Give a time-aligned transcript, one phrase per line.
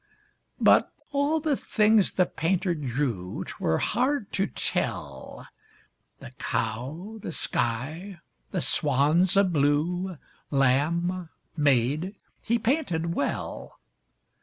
[0.59, 5.47] But all the things the painter drew 'Twere hard to tell
[6.17, 8.17] The cow, the sky,
[8.49, 10.17] the swans of blue,
[10.49, 13.79] Lamb, maid, he painted well.